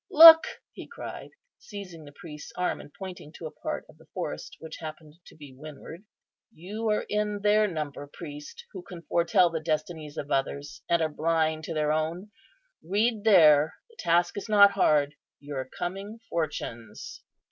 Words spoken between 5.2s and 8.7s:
to be to windward. "You are in their number, priest,